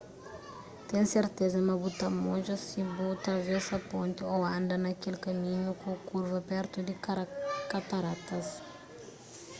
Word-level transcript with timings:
ten 0.89 1.03
serteza 1.15 1.59
ma 1.67 1.75
bu 1.81 1.89
ta 1.99 2.07
modja 2.23 2.55
si 2.65 2.79
bu 2.95 3.05
travesa 3.25 3.75
ponti 3.89 4.21
ô 4.33 4.35
anda 4.57 4.75
na 4.83 4.91
kel 5.01 5.15
kaminhu 5.25 5.71
ku 5.81 5.89
kurva 6.07 6.39
pertu 6.51 6.77
di 6.87 6.93
kataratas 7.71 8.47